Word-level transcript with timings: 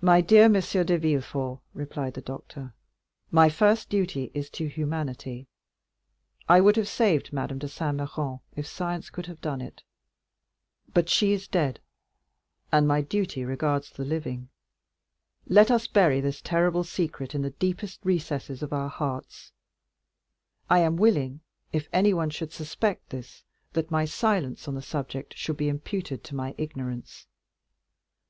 "My 0.00 0.22
dear 0.22 0.44
M. 0.44 0.54
de 0.54 0.96
Villefort," 0.98 1.58
replied 1.74 2.14
the 2.14 2.22
doctor, 2.22 2.72
"my 3.30 3.50
first 3.50 3.90
duty 3.90 4.30
is 4.32 4.48
to 4.48 4.66
humanity. 4.66 5.46
I 6.48 6.62
would 6.62 6.76
have 6.76 6.88
saved 6.88 7.30
Madame 7.30 7.58
de 7.58 7.68
Saint 7.68 7.98
Méran, 7.98 8.40
if 8.56 8.66
science 8.66 9.10
could 9.10 9.26
have 9.26 9.42
done 9.42 9.60
it; 9.60 9.82
but 10.94 11.10
she 11.10 11.34
is 11.34 11.46
dead 11.46 11.80
and 12.72 12.88
my 12.88 13.02
duty 13.02 13.44
regards 13.44 13.90
the 13.90 14.06
living. 14.06 14.48
Let 15.46 15.70
us 15.70 15.86
bury 15.86 16.22
this 16.22 16.40
terrible 16.40 16.82
secret 16.82 17.34
in 17.34 17.42
the 17.42 17.50
deepest 17.50 18.00
recesses 18.04 18.62
of 18.62 18.72
our 18.72 18.88
hearts; 18.88 19.52
I 20.70 20.78
am 20.78 20.96
willing, 20.96 21.40
if 21.74 21.90
anyone 21.92 22.30
should 22.30 22.52
suspect 22.54 23.10
this, 23.10 23.44
that 23.74 23.90
my 23.90 24.06
silence 24.06 24.66
on 24.66 24.74
the 24.74 24.80
subject 24.80 25.36
should 25.36 25.58
be 25.58 25.68
imputed 25.68 26.24
to 26.24 26.34
my 26.34 26.54
ignorance. 26.56 27.26